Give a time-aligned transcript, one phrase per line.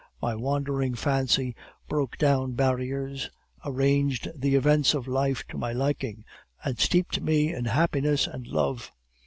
[0.19, 1.55] My wandering fancy
[1.87, 3.29] broke down barriers,
[3.63, 6.25] arranged the events of life to my liking,
[6.63, 8.91] and steeped me in happiness and love.